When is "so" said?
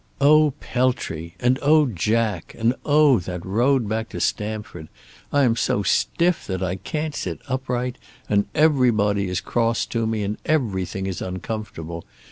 5.55-5.83